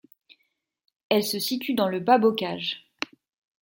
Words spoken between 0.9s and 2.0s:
Elle se situe dans le